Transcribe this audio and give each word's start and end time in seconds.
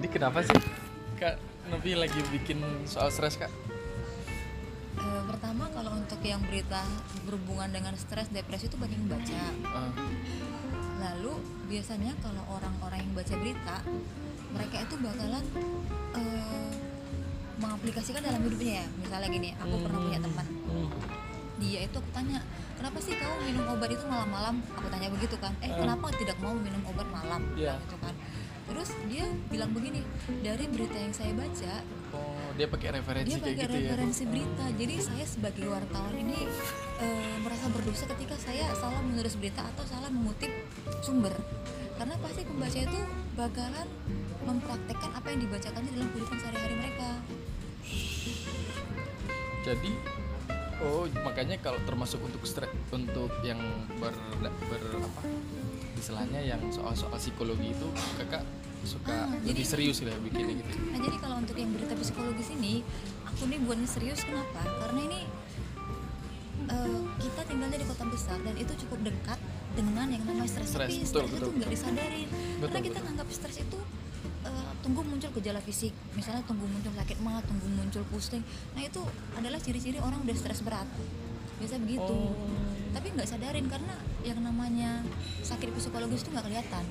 jadi 0.00 0.16
kenapa 0.16 0.40
sih 0.40 0.56
kak 1.20 1.36
Novi 1.68 1.92
lagi 1.92 2.16
bikin 2.32 2.56
soal 2.88 3.12
stres 3.12 3.36
kak? 3.36 3.52
Eh, 4.96 5.22
pertama 5.28 5.68
kalau 5.76 5.92
untuk 5.92 6.16
yang 6.24 6.40
berita 6.40 6.80
berhubungan 7.28 7.68
dengan 7.68 7.92
stres 8.00 8.32
depresi 8.32 8.72
itu 8.72 8.80
banyak 8.80 8.96
yang 8.96 9.12
baca. 9.12 9.40
Ah, 9.68 9.92
lalu 11.04 11.36
biasanya 11.68 12.16
kalau 12.24 12.40
orang-orang 12.48 13.04
yang 13.04 13.12
baca 13.12 13.34
berita 13.44 13.76
mereka 14.56 14.76
itu 14.88 14.94
bakalan 15.04 15.44
eh, 16.16 16.72
mengaplikasikan 17.60 18.24
dalam 18.24 18.40
hidupnya 18.40 18.80
ya. 18.80 18.86
Misalnya 19.04 19.28
gini 19.28 19.52
aku 19.60 19.84
pernah 19.84 20.00
punya 20.00 20.20
teman. 20.24 20.46
Hmm. 20.64 20.88
dia 21.60 21.84
itu 21.84 22.00
aku 22.00 22.08
tanya 22.16 22.40
kenapa 22.80 23.04
sih 23.04 23.12
kamu 23.20 23.52
minum 23.52 23.68
obat 23.76 23.92
itu 23.92 24.00
malam-malam? 24.08 24.64
Aku 24.80 24.88
tanya 24.88 25.12
begitu 25.12 25.36
kan. 25.36 25.52
Eh 25.60 25.68
Hmm. 25.68 25.84
kenapa 25.84 26.08
tidak 26.16 26.40
mau 26.40 26.56
minum 26.56 26.80
obat 26.88 27.04
malam? 27.12 27.44
Iya. 27.52 27.76
gitu 27.84 28.00
kan 28.00 28.16
terus 28.70 28.94
dia 29.10 29.26
bilang 29.50 29.74
begini 29.74 30.06
dari 30.46 30.64
berita 30.70 30.96
yang 30.96 31.14
saya 31.14 31.32
baca 31.34 31.74
oh 32.14 32.40
dia 32.60 32.68
pakai 32.68 32.88
referensi 32.92 33.32
dia 33.32 33.40
pakai 33.40 33.56
gitu 33.56 33.76
ya? 33.80 33.88
referensi 33.88 34.22
berita. 34.28 34.64
Jadi 34.76 34.94
saya 35.00 35.24
sebagai 35.24 35.64
wartawan 35.72 36.12
ini 36.12 36.38
eh, 37.00 37.36
merasa 37.40 37.66
berdosa 37.72 38.04
ketika 38.12 38.36
saya 38.36 38.68
salah 38.76 39.00
menulis 39.00 39.32
berita 39.40 39.64
atau 39.64 39.84
salah 39.88 40.12
mengutip 40.12 40.52
sumber. 41.00 41.32
Karena 41.96 42.20
pasti 42.20 42.44
pembaca 42.44 42.80
itu 42.80 43.00
bakalan 43.32 43.88
mempraktekkan 44.44 45.10
apa 45.16 45.26
yang 45.32 45.40
dibacakannya 45.48 45.90
dalam 45.96 46.08
kehidupan 46.12 46.36
sehari-hari 46.36 46.74
mereka. 46.76 47.08
Jadi 49.64 49.92
oh 50.84 51.08
makanya 51.24 51.56
kalau 51.64 51.80
termasuk 51.88 52.20
untuk 52.20 52.44
stres 52.44 52.68
untuk 52.92 53.32
yang 53.40 53.60
ber, 54.00 54.12
ber 54.40 54.80
apa 55.00 55.22
istilahnya 56.00 56.40
yang 56.40 56.60
soal-soal 56.72 57.20
psikologi 57.20 57.76
itu 57.76 57.88
kakak 58.16 58.40
suka 58.82 59.10
Ah, 59.10 59.28
lebih 59.36 59.52
jadi- 59.56 59.68
serius 59.68 59.98
lah 60.00 60.16
bikinnya 60.18 60.54
gitu 60.56 60.70
Nah 60.88 60.98
jadi 60.98 61.16
kalau 61.18 61.36
untuk 61.38 61.56
yang 61.56 61.70
berita 61.70 61.94
psikologis 61.94 62.48
ini, 62.50 62.80
aku 63.24 63.42
nih 63.46 63.58
buatnya 63.58 63.86
serius 63.86 64.20
kenapa? 64.20 64.60
Karena 64.78 65.00
ini 65.04 65.20
eh, 66.66 67.00
kita 67.18 67.40
tinggalnya 67.44 67.78
di 67.78 67.86
kota 67.86 68.04
besar 68.06 68.38
dan 68.40 68.54
itu 68.54 68.72
cukup 68.78 68.98
dekat 69.02 69.38
dengan 69.72 70.06
yang 70.06 70.22
namanya 70.24 70.46
stres. 70.46 70.70
Stres, 70.70 70.86
Tapi 70.86 70.96
betul, 70.98 71.06
stres 71.06 71.26
itu 71.26 71.36
betul. 71.36 71.50
nggak 71.56 71.70
disadarin. 71.70 72.28
Karena 72.28 72.58
Betul, 72.60 72.80
kita 72.80 72.90
betul. 72.92 73.04
nganggap 73.06 73.28
stres 73.30 73.56
itu 73.58 73.78
eh, 74.40 74.70
tunggu 74.80 75.00
muncul 75.02 75.30
gejala 75.34 75.60
fisik, 75.60 75.92
misalnya 76.12 76.40
tunggu 76.42 76.64
muncul 76.64 76.92
sakit 76.94 77.18
mah, 77.20 77.40
tunggu 77.42 77.66
muncul 77.70 78.02
pusing. 78.08 78.40
Nah 78.72 78.82
itu 78.82 79.00
adalah 79.34 79.58
ciri-ciri 79.58 79.98
orang 79.98 80.20
udah 80.20 80.32
stres 80.34 80.60
berat. 80.60 80.88
Biasa 81.58 81.76
begitu. 81.76 82.16
Oh. 82.16 82.32
Tapi 82.90 83.12
nggak 83.12 83.28
sadarin 83.28 83.68
karena 83.68 83.94
yang 84.22 84.40
namanya 84.40 85.04
sakit 85.42 85.70
psikologis 85.72 86.24
itu 86.24 86.30
nggak 86.30 86.42
kelihatan 86.42 86.84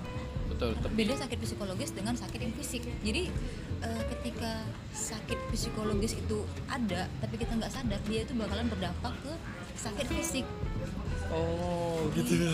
betul 0.50 0.72
tapi 0.82 0.94
beda 1.06 1.14
sakit 1.16 1.38
psikologis 1.40 1.92
dengan 1.94 2.18
sakit 2.18 2.40
yang 2.42 2.54
fisik. 2.58 2.84
Jadi 3.06 3.30
eh, 3.86 4.04
ketika 4.18 4.66
sakit 4.92 5.40
psikologis 5.54 6.18
itu 6.18 6.44
ada 6.68 7.06
tapi 7.22 7.36
kita 7.38 7.54
nggak 7.56 7.72
sadar 7.72 8.02
dia 8.10 8.26
itu 8.26 8.34
bakalan 8.36 8.68
berdampak 8.68 9.14
ke 9.22 9.34
sakit 9.80 10.06
fisik. 10.10 10.46
Oh 11.30 12.10
gitu. 12.18 12.50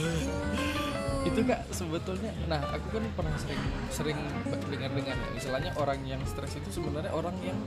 Itu 1.25 1.41
kak 1.41 1.65
sebetulnya 1.73 2.31
nah 2.45 2.61
aku 2.69 2.99
kan 2.99 3.03
pernah 3.17 3.33
sering 3.39 3.61
sering 3.89 4.19
dengar 4.69 4.91
dengar 4.93 5.17
misalnya 5.33 5.71
orang 5.79 6.03
yang 6.05 6.21
stres 6.27 6.53
itu 6.59 6.69
sebenarnya 6.69 7.09
orang 7.15 7.33
yang 7.41 7.57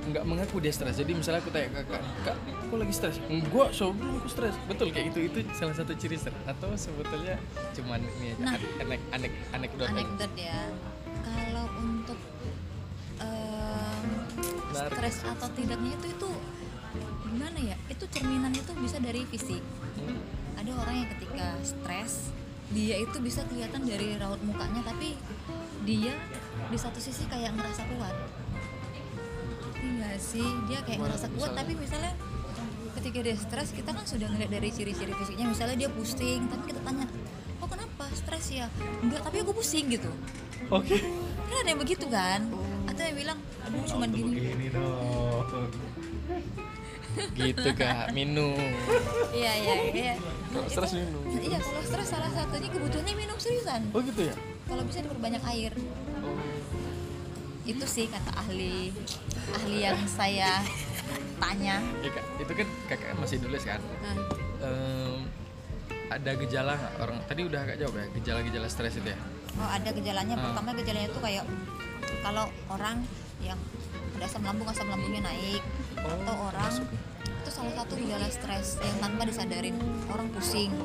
nggak 0.00 0.24
mengaku 0.24 0.56
dia 0.58 0.72
stres. 0.72 0.96
Jadi 0.96 1.12
misalnya 1.12 1.44
aku 1.44 1.52
tanya 1.52 1.68
kakak 1.76 2.00
kak 2.24 2.36
aku 2.64 2.74
lagi 2.76 2.94
stres. 2.94 3.16
Enggak 3.26 3.68
sebelum 3.70 4.14
aku 4.16 4.28
stres. 4.28 4.54
Betul 4.64 4.88
kayak 4.90 5.12
gitu. 5.12 5.20
Itu 5.28 5.38
salah 5.52 5.74
satu 5.76 5.92
ciri 5.92 6.16
stres. 6.16 6.36
Atau 6.44 6.72
sebetulnya 6.74 7.36
cuman 7.74 8.00
ini 8.20 8.32
aja 8.32 8.40
Nah. 8.40 8.56
anek 8.80 9.00
anek 9.12 9.32
anekdot 9.52 9.88
anekdot 9.88 10.32
ya. 10.34 10.60
Kalau 11.20 11.66
untuk 11.76 12.18
Menarik. 14.70 14.96
stres 14.96 15.16
atau 15.26 15.48
tidaknya 15.52 15.92
itu 15.92 16.06
itu 16.08 16.30
gimana 17.26 17.58
ya? 17.60 17.76
Itu 17.86 18.04
cerminan 18.08 18.52
itu 18.52 18.72
bisa 18.78 18.96
dari 18.98 19.22
fisik. 19.26 19.62
Hmm. 20.00 20.16
ada 20.54 20.76
orang 20.76 20.92
yang 20.94 21.08
ketika 21.16 21.46
stres 21.64 22.28
dia 22.68 23.00
itu 23.00 23.16
bisa 23.18 23.40
kelihatan 23.48 23.80
dari 23.80 24.14
raut 24.16 24.36
mukanya 24.44 24.84
tapi 24.84 25.16
dia 25.82 26.12
di 26.68 26.76
satu 26.76 27.00
sisi 27.00 27.24
kayak 27.26 27.56
ngerasa 27.56 27.88
kuat 27.90 28.12
iya 29.80 30.10
sih 30.20 30.46
dia 30.68 30.80
kayak 30.84 30.98
Gimana 31.00 31.16
ngerasa 31.16 31.26
kuat 31.34 31.50
tapi 31.56 31.72
misalnya 31.76 32.12
ketika 33.00 33.18
dia 33.24 33.36
stres 33.38 33.68
kita 33.72 33.90
kan 33.96 34.04
sudah 34.04 34.28
ngeliat 34.28 34.50
dari 34.52 34.68
ciri-ciri 34.68 35.12
fisiknya. 35.16 35.46
Misalnya 35.48 35.76
dia 35.86 35.90
pusing 35.90 36.44
tapi 36.50 36.62
kita 36.68 36.80
tanya 36.84 37.06
oh 37.60 37.68
kenapa? 37.68 38.04
Stres 38.12 38.46
ya? 38.52 38.66
Enggak 39.00 39.20
tapi 39.24 39.36
aku 39.40 39.52
pusing 39.56 39.88
gitu. 39.88 40.10
Oke. 40.68 41.00
Kan 41.48 41.56
ada 41.64 41.68
yang 41.72 41.80
begitu 41.80 42.06
kan? 42.10 42.44
Atau 42.90 43.02
yang 43.06 43.16
bilang 43.16 43.38
aduh 43.64 43.82
cuman 43.88 44.08
gini. 44.12 44.32
begini 44.36 44.66
dong. 44.74 45.46
Gitu 47.34 47.74
kak. 47.74 48.14
Minum. 48.14 48.54
Iya 49.34 49.52
iya 49.58 49.74
iya. 49.90 50.14
Kalau 50.54 50.70
stres 50.70 50.94
minum. 50.94 51.22
iya 51.42 51.58
kalau 51.58 51.82
stres 51.82 52.06
salah 52.06 52.30
satunya 52.30 52.70
kebutuhannya 52.70 53.14
minum 53.18 53.34
seriusan. 53.34 53.82
Oh 53.90 53.98
gitu 53.98 54.30
ya? 54.30 54.34
Kalau 54.70 54.86
bisa 54.86 55.02
diperbanyak 55.02 55.42
air. 55.50 55.74
Oh. 56.22 56.59
Itu 57.70 57.84
sih 57.86 58.04
kata 58.10 58.34
ahli 58.34 58.90
ahli 59.54 59.76
yang 59.86 59.98
saya 60.10 60.58
tanya. 61.38 61.78
Ya, 62.02 62.10
Kak, 62.12 62.24
itu 62.42 62.52
kan 62.52 62.68
kakak 62.90 63.16
masih 63.16 63.36
nulis 63.42 63.62
kan? 63.64 63.80
Nah, 64.02 64.16
Em, 64.60 65.24
ada 66.12 66.30
gejala 66.36 66.76
nggak? 66.76 66.94
Orang 67.00 67.16
tadi 67.24 67.40
udah 67.48 67.60
agak 67.64 67.76
jawab 67.80 67.94
ya 67.96 68.06
gejala-gejala 68.20 68.68
stres 68.68 69.00
itu 69.00 69.08
ya? 69.08 69.18
Oh 69.56 69.68
ada 69.70 69.88
gejalanya. 69.88 70.34
Ah. 70.36 70.42
pertama 70.52 70.70
gejalanya 70.76 71.08
itu 71.08 71.20
kayak 71.24 71.44
kalau 72.20 72.46
orang 72.68 73.00
yang 73.40 73.56
ada 74.18 74.24
asam 74.28 74.44
lambung 74.44 74.68
asam 74.68 74.86
lambungnya 74.92 75.24
naik. 75.24 75.62
Oh, 76.04 76.12
atau 76.12 76.34
orang 76.52 76.68
masuk. 76.68 76.88
itu 77.40 77.50
salah 77.56 77.72
satu 77.72 77.96
gejala 77.96 78.28
stres 78.28 78.76
yang 78.84 78.96
tanpa 79.00 79.22
disadarin. 79.24 79.76
Orang 80.12 80.28
pusing. 80.28 80.76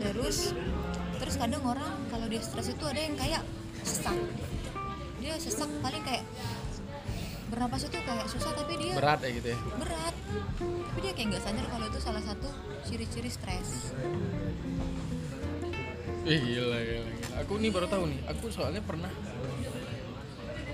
Terus 0.00 0.56
terus 1.20 1.34
kadang 1.36 1.60
orang 1.68 1.92
kalau 2.08 2.24
dia 2.24 2.40
stres 2.40 2.72
itu 2.72 2.84
ada 2.88 3.00
yang 3.04 3.18
kayak 3.20 3.42
sesak 3.84 4.16
dia 5.18 5.34
sesak 5.36 5.70
paling 5.78 6.02
kayak 6.02 6.24
bernapas 7.48 7.82
itu 7.82 7.98
kayak 7.98 8.26
susah 8.28 8.52
tapi 8.52 8.76
dia 8.76 8.92
berat 8.92 9.20
ya 9.20 9.30
gitu 9.32 9.48
ya 9.50 9.58
berat 9.76 10.14
tapi 10.60 10.98
dia 11.00 11.12
kayak 11.12 11.26
nggak 11.32 11.42
sadar 11.42 11.66
kalau 11.66 11.86
itu 11.86 11.98
salah 11.98 12.22
satu 12.22 12.48
ciri-ciri 12.84 13.28
stres 13.28 13.92
Ih, 16.24 16.36
gila, 16.36 16.76
gila, 16.76 17.08
gila. 17.08 17.40
Aku 17.40 17.56
nih 17.56 17.72
baru 17.72 17.88
tahu 17.88 18.04
nih. 18.04 18.20
Aku 18.28 18.52
soalnya 18.52 18.84
pernah 18.84 19.08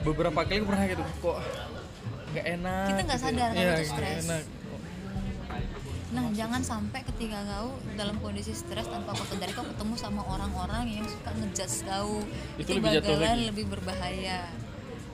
beberapa 0.02 0.42
kali 0.42 0.66
pernah 0.66 0.84
gitu 0.84 1.04
kok 1.22 1.38
nggak 2.34 2.46
enak. 2.58 2.86
Kita 2.90 3.00
nggak 3.06 3.14
gitu 3.14 3.22
ya. 3.22 3.30
sadar 3.30 3.48
kalau 3.48 3.62
Iya, 3.62 3.74
itu 3.78 3.86
stres. 3.86 4.24
enak. 4.26 4.42
Nah 6.14 6.30
jangan 6.30 6.62
sampai 6.62 7.02
ketika 7.04 7.42
kau 7.44 7.68
dalam 7.92 8.14
kondisi 8.18 8.54
stres 8.54 8.86
tanpa 8.86 9.12
kau 9.12 9.26
sadari 9.26 9.50
kau 9.50 9.66
ketemu 9.66 9.94
sama 9.96 10.22
orang-orang 10.24 10.86
yang 10.88 11.06
suka 11.06 11.30
ngejudge 11.32 11.82
kau 11.82 12.22
Itu 12.54 12.70
lebih 12.72 13.02
bakalan 13.02 13.18
lagi. 13.34 13.44
lebih 13.44 13.64
berbahaya 13.68 14.40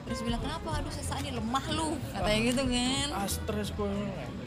terus 0.01 0.21
bilang 0.21 0.39
kenapa 0.39 0.69
aduh 0.75 0.91
sesak 0.91 1.17
ini 1.19 1.31
lemah 1.31 1.65
lu 1.71 1.89
katanya 2.11 2.39
gitu 2.43 2.63
kan 2.67 3.07
Ah, 3.11 3.27
stres 3.27 3.69
kok. 3.71 3.89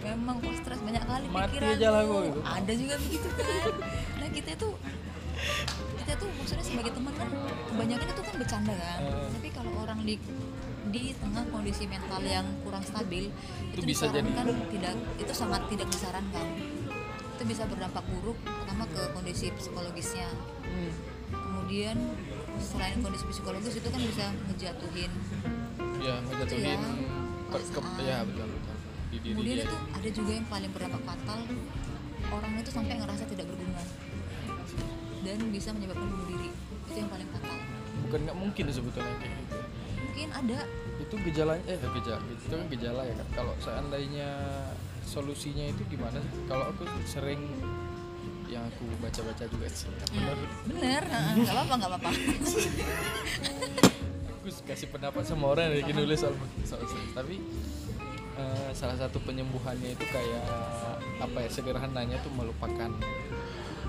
memang 0.00 0.36
kok 0.38 0.54
stres 0.56 0.78
banyak 0.78 1.02
kali 1.02 1.24
Mati 1.26 1.42
pikiran 1.48 1.68
aja 1.72 1.88
lah 1.90 2.02
gitu. 2.04 2.38
ada 2.40 2.72
juga 2.72 2.94
begitu 3.00 3.28
kan 3.28 3.70
nah 4.14 4.28
kita 4.30 4.50
tuh 4.54 4.72
kita 6.04 6.14
tuh 6.16 6.28
maksudnya 6.30 6.62
sebagai 6.62 6.92
teman 6.92 7.12
kan 7.12 7.28
kebanyakan 7.66 8.06
itu 8.06 8.22
kan 8.22 8.34
bercanda 8.36 8.74
kan. 8.74 9.00
Eh. 9.02 9.28
tapi 9.32 9.48
kalau 9.50 9.72
orang 9.78 9.98
di 10.02 10.14
di 10.86 11.10
tengah 11.12 11.44
kondisi 11.48 11.84
mental 11.84 12.22
yang 12.22 12.44
kurang 12.60 12.84
stabil 12.84 13.32
Itu 13.72 13.80
itu, 13.80 13.88
bisa 13.88 14.04
jadi- 14.06 14.28
tidak 14.68 14.94
itu 15.16 15.32
sangat 15.32 15.64
tidak 15.66 15.88
disarankan. 15.88 16.46
Itu 17.34 17.42
bisa 17.42 17.64
berdampak 17.64 18.04
buruk 18.06 18.36
pertama 18.38 18.84
ke 18.86 19.02
kondisi 19.10 19.48
psikologisnya. 19.50 20.28
Hmm. 20.64 20.92
kemudian 21.34 21.96
selain 22.60 23.00
kondisi 23.00 23.24
psikologis 23.24 23.74
itu 23.74 23.88
kan 23.88 23.98
bisa 23.98 24.24
ngejatuhin 24.44 25.08
Ya, 25.96 26.20
ngejatuhin 26.20 26.60
Iya, 26.60 26.78
perasaan. 27.48 27.96
ya 27.98 28.18
betul 28.22 28.46
betul. 28.46 28.76
Di 29.08 29.16
diri 29.16 29.32
kemudian 29.32 29.56
dia. 29.56 29.64
itu 29.64 29.76
ada 29.90 30.08
juga 30.12 30.30
yang 30.30 30.46
paling 30.46 30.70
berdampak 30.70 31.02
fatal 31.02 31.40
orang 32.30 32.52
itu 32.54 32.70
sampai 32.70 32.94
ngerasa 32.94 33.24
tidak 33.26 33.46
berguna 33.48 33.82
dan 35.24 35.38
bisa 35.48 35.72
menyebabkan 35.72 36.06
bunuh 36.06 36.28
diri 36.28 36.48
itu 36.84 36.94
yang 36.94 37.08
paling 37.08 37.28
fatal 37.32 37.56
Bukan 38.04 38.18
nggak 38.22 38.36
mungkin 38.36 38.64
sebetulnya 38.68 39.14
kayak 39.18 39.32
gitu. 39.40 39.56
mungkin 39.98 40.28
ada 40.30 40.58
Itu 40.94 41.14
gejalanya 41.20 41.64
eh 41.66 41.78
gejala 41.80 42.22
itu 42.28 42.44
kan 42.46 42.60
gejala 42.70 43.00
ya 43.02 43.14
kan. 43.16 43.28
Kalau 43.34 43.54
seandainya 43.58 44.28
solusinya 45.02 45.64
itu 45.66 45.82
gimana 45.88 46.16
sih? 46.16 46.32
Kalau 46.46 46.70
aku 46.70 46.86
sering 47.04 47.40
yang 48.46 48.62
aku 48.62 48.84
baca-baca 49.00 49.44
juga 49.44 49.66
sih. 49.66 49.90
ya 49.90 50.06
Benar. 50.14 50.36
bener 50.68 51.02
heeh, 51.02 51.32
nggak 51.42 51.54
apa-apa 51.56 51.74
nggak 51.74 51.90
apa-apa 51.90 52.10
aku 54.38 54.48
kasih 54.64 54.88
pendapat 54.88 55.22
sama 55.24 55.50
orang 55.50 55.72
yang 55.72 55.76
lagi 55.82 55.92
nulis 55.94 56.18
soal 56.20 56.34
soal 56.62 56.84
stres. 56.84 57.10
tapi 57.12 57.40
eh, 58.34 58.70
salah 58.72 58.96
satu 58.96 59.18
penyembuhannya 59.20 59.94
itu 59.94 60.04
kayak 60.08 60.44
apa 61.18 61.38
ya 61.40 61.48
sederhananya 61.48 62.18
tuh 62.20 62.32
melupakan 62.34 62.90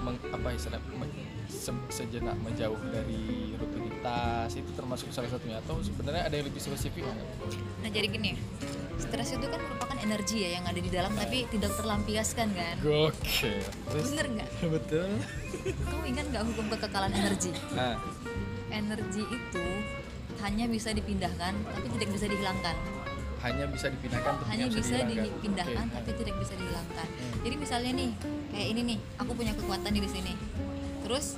meng, 0.01 0.17
apa 0.29 0.47
istilah 0.53 0.77
me- 0.93 1.09
se- 1.49 1.89
sejenak 1.89 2.37
menjauh 2.41 2.77
dari 2.89 3.53
rutinitas 3.57 4.53
itu 4.53 4.69
termasuk 4.73 5.09
salah 5.09 5.29
satunya. 5.29 5.57
Atau 5.61 5.81
sebenarnya 5.81 6.29
ada 6.29 6.35
yang 6.35 6.45
lebih 6.45 6.61
spesifik 6.61 7.05
nah 7.81 7.89
jadi 7.89 8.09
gini 8.09 8.33
stres 8.95 9.37
itu 9.37 9.45
kan 9.45 9.59
merupakan 9.59 9.97
energi 9.99 10.37
ya 10.41 10.57
yang 10.57 10.65
ada 10.65 10.79
di 10.79 10.89
dalam 10.89 11.11
tapi 11.13 11.45
tidak 11.51 11.71
terlampiaskan 11.75 12.47
kan. 12.53 12.75
Terus? 13.91 14.05
Bener 14.09 14.25
nggak? 14.31 14.49
Betul. 14.77 15.09
kamu 15.65 16.03
ingat 16.07 16.25
nggak 16.31 16.43
hukum 16.47 16.65
kekekalan 16.71 17.11
energi? 17.11 17.51
Nah, 17.75 17.99
energi 18.71 19.23
itu 19.25 19.65
hanya 20.41 20.65
bisa 20.67 20.91
dipindahkan 20.91 21.53
tapi 21.73 21.87
tidak 21.97 22.09
bisa 22.13 22.25
dihilangkan 22.27 22.75
hanya 23.45 23.65
bisa 23.69 23.87
dipindahkan 23.93 24.33
tapi 24.41 24.49
hanya 24.49 24.65
bisa 24.73 24.97
dipindahkan 25.05 25.85
Oke. 25.85 25.95
tapi 26.01 26.09
tidak 26.17 26.35
bisa 26.41 26.53
dihilangkan. 26.57 27.07
Hmm. 27.07 27.39
jadi 27.45 27.55
misalnya 27.61 27.91
nih 27.93 28.09
kayak 28.49 28.67
ini 28.73 28.81
nih 28.81 28.97
aku 29.21 29.31
punya 29.37 29.53
kekuatan 29.53 29.91
di 29.93 30.09
sini. 30.09 30.33
Terus 31.05 31.37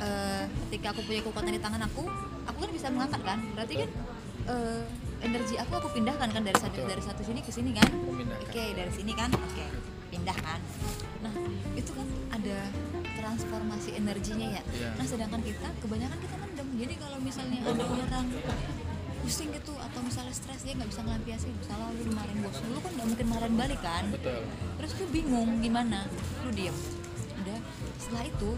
eh, 0.00 0.44
ketika 0.66 0.96
aku 0.96 1.00
punya 1.04 1.20
kekuatan 1.20 1.52
di 1.52 1.60
tangan 1.60 1.82
aku 1.84 2.02
aku 2.48 2.58
kan 2.64 2.70
bisa 2.72 2.86
mengangkat 2.88 3.20
kan? 3.20 3.38
Berarti 3.52 3.74
kan 3.84 3.90
eh, 4.48 4.82
energi 5.20 5.54
aku 5.60 5.72
aku 5.76 5.88
pindahkan 5.92 6.28
kan 6.32 6.42
dari 6.42 6.56
satu 6.56 6.80
Betul. 6.80 6.90
dari 6.96 7.02
satu 7.04 7.20
sini 7.20 7.40
ke 7.44 7.52
sini 7.52 7.70
kan? 7.76 7.88
Oke 8.48 8.64
dari 8.72 8.92
sini 8.96 9.12
kan? 9.12 9.28
Oke 9.36 9.64
pindah 10.08 10.38
kan? 10.40 10.60
Nah 11.20 11.34
itu 11.76 11.92
kan 11.92 12.08
ada 12.32 12.58
transformasi 13.20 13.96
energinya 13.96 14.48
ya. 14.56 14.62
Iya. 14.72 14.88
nah 14.96 15.04
sedangkan 15.04 15.40
kita 15.44 15.68
kebanyakan 15.84 16.16
kita 16.16 16.36
mendem. 16.40 16.68
Jadi 16.80 16.94
kalau 16.96 17.18
misalnya 17.20 17.60
ada 17.60 17.84
orang 17.84 18.26
pusing 19.22 19.54
gitu 19.54 19.71
atau 19.82 20.00
misalnya 20.02 20.34
stres 20.34 20.62
dia 20.62 20.74
nggak 20.78 20.90
bisa 20.90 21.00
ngelampiasin 21.02 21.52
misalnya 21.58 21.86
lu 21.90 22.02
dimarahin 22.06 22.38
bos 22.40 22.58
lu 22.62 22.78
kan 22.78 22.92
nggak 22.94 23.08
mungkin 23.08 23.26
marahin 23.28 23.56
balik 23.58 23.80
kan 23.82 24.04
Betul. 24.10 24.40
terus 24.78 24.92
lu 24.96 25.06
bingung 25.10 25.50
gimana 25.58 25.98
lu 26.46 26.50
diem 26.50 26.76
udah 27.42 27.58
setelah 27.98 28.24
itu 28.26 28.50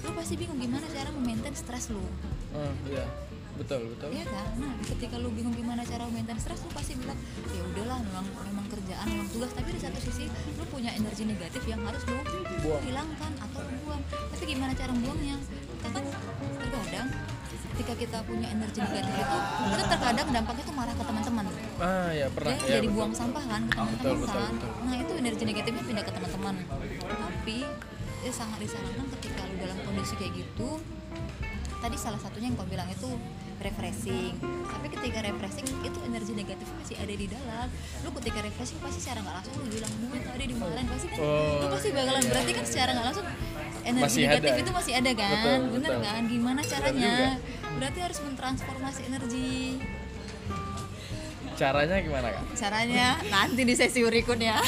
lu 0.00 0.10
pasti 0.16 0.34
bingung 0.34 0.58
gimana 0.58 0.84
cara 0.88 1.08
memaintain 1.12 1.54
stres 1.54 1.92
lu 1.92 2.02
Oh, 2.50 2.66
iya. 2.82 3.06
Betul, 3.54 3.94
betul. 3.94 4.10
Iya 4.10 4.26
kan? 4.26 4.58
Nah, 4.58 4.74
ketika 4.82 5.22
lu 5.22 5.30
bingung 5.30 5.54
gimana 5.54 5.86
cara 5.86 6.02
maintain 6.10 6.34
stres, 6.40 6.64
lu 6.66 6.70
pasti 6.74 6.98
bilang, 6.98 7.14
ya 7.46 7.62
udahlah, 7.62 8.02
memang 8.02 8.26
memang 8.42 8.66
kerjaan, 8.66 9.06
memang 9.06 9.28
tugas. 9.30 9.54
Tapi 9.54 9.70
di 9.70 9.78
satu 9.78 10.00
sisi, 10.02 10.26
lu 10.58 10.64
punya 10.66 10.90
energi 10.90 11.28
negatif 11.28 11.62
yang 11.68 11.78
harus 11.86 12.02
lu 12.10 12.18
Buang. 12.66 12.82
hilangkan 12.82 13.32
atau 13.38 13.60
lu 13.62 13.76
buang. 13.86 14.02
Tapi 14.10 14.44
gimana 14.50 14.74
cara 14.74 14.90
buangnya? 14.90 15.36
Kita 15.78 15.88
kan 15.94 16.04
terkadang 16.58 17.08
ketika 17.80 17.96
kita 17.96 18.18
punya 18.28 18.52
energi 18.52 18.76
negatif 18.84 19.14
itu, 19.16 19.38
kita 19.72 19.84
terkadang 19.88 20.28
dampaknya 20.28 20.64
tuh 20.68 20.76
marah 20.76 20.92
ke 20.92 21.00
teman-teman. 21.00 21.44
Ah, 21.80 22.12
ya 22.12 22.26
pernah. 22.28 22.52
Ya, 22.52 22.60
ya, 22.60 22.68
jadi 22.76 22.88
betul. 22.92 22.96
buang 23.00 23.12
sampah 23.16 23.44
kan 23.48 23.62
ke 23.64 23.72
teman-teman 23.72 24.20
betul, 24.20 24.36
kan. 24.36 24.52
betul. 24.52 24.70
Nah 24.84 24.96
itu 25.00 25.12
energi 25.16 25.42
negatifnya 25.48 25.84
pindah 25.88 26.04
ke 26.04 26.12
teman-teman. 26.12 26.54
Tapi 27.00 27.56
ya 28.20 28.32
sangat 28.36 28.58
disarankan 28.60 29.06
ketika 29.16 29.40
lu 29.48 29.54
dalam 29.64 29.78
kondisi 29.88 30.14
kayak 30.20 30.32
gitu. 30.36 30.68
Tadi 31.80 31.96
salah 31.96 32.20
satunya 32.20 32.52
yang 32.52 32.60
kau 32.60 32.68
bilang 32.68 32.84
itu 32.92 33.08
refreshing. 33.64 34.36
Tapi 34.68 34.86
ketika 34.92 35.18
refreshing 35.24 35.64
itu 35.80 35.98
energi 36.04 36.32
negatif 36.36 36.68
masih 36.76 36.96
ada 37.00 37.14
di 37.16 37.26
dalam. 37.32 37.66
Lu 38.04 38.12
ketika 38.20 38.44
refreshing 38.44 38.76
pasti 38.84 39.00
secara 39.00 39.24
nggak 39.24 39.34
langsung 39.40 39.56
lu 39.56 39.64
bilang 39.72 39.92
gue 40.04 40.20
tadi 40.20 40.44
dimarahin 40.52 40.84
pasti 40.84 41.06
kan. 41.08 41.18
Oh, 41.24 41.64
lu 41.64 41.66
pasti 41.72 41.88
bakalan 41.96 42.20
iya. 42.20 42.28
berarti 42.28 42.52
kan 42.52 42.64
secara 42.68 42.90
nggak 42.92 43.06
langsung 43.08 43.26
energi 43.80 44.04
Masih 44.04 44.22
negatif 44.28 44.52
ada. 44.52 44.60
itu 44.60 44.70
masih 44.76 44.92
ada 45.00 45.10
kan. 45.16 45.32
Betul, 45.32 45.60
Bener 45.72 45.90
betul. 45.96 46.04
kan? 46.04 46.22
Gimana 46.28 46.60
caranya? 46.60 47.16
Berarti 47.80 48.00
harus 48.04 48.20
mentransformasi 48.20 49.00
energi 49.08 49.80
Caranya 51.56 51.96
gimana, 52.00 52.28
Kak? 52.28 52.44
caranya 52.56 53.20
nanti 53.28 53.64
di 53.64 53.72
sesi 53.72 54.04
berikutnya 54.04 54.60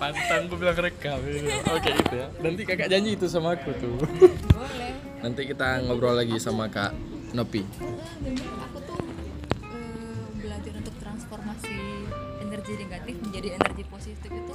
Pantan 0.00 0.48
gue 0.48 0.56
bilang 0.56 0.80
rekam 0.80 1.20
gitu. 1.20 1.44
Oke 1.68 1.92
itu 1.92 2.14
ya. 2.16 2.28
Nanti 2.40 2.64
kakak 2.64 2.88
janji 2.88 3.20
itu 3.20 3.28
sama 3.28 3.52
aku 3.52 3.68
tuh. 3.76 4.00
boleh 4.48 4.96
Nanti 5.20 5.44
kita 5.44 5.84
ngobrol 5.84 6.16
lagi 6.16 6.40
sama 6.40 6.72
Kak 6.72 6.96
Nopi. 7.36 7.60
aku 8.64 8.80
tuh 8.80 8.96
eh, 9.60 10.24
belajar 10.40 10.72
untuk 10.80 10.96
transformasi 10.96 11.76
energi 12.50 12.72
negatif 12.82 13.14
menjadi 13.22 13.48
energi 13.54 13.82
positif 13.86 14.30
itu 14.34 14.54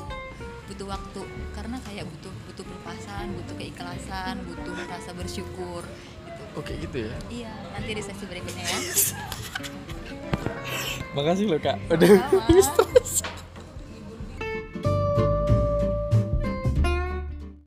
butuh 0.68 0.88
waktu 0.92 1.22
karena 1.56 1.78
kayak 1.88 2.04
butuh 2.12 2.34
butuh 2.52 2.64
pelepasan 2.68 3.26
butuh 3.40 3.56
keikhlasan 3.56 4.36
butuh 4.44 4.76
rasa 4.92 5.16
bersyukur 5.16 5.84
gitu 6.28 6.44
Oke 6.60 6.74
gitu 6.84 6.98
ya. 7.08 7.16
iya 7.32 7.54
nanti 7.72 7.92
di 7.96 8.04
sesi 8.04 8.28
berikutnya 8.28 8.64
ya 8.68 8.80
Makasih 11.16 11.48
loh 11.48 11.60
Kak. 11.64 11.80
Udah. 11.88 12.12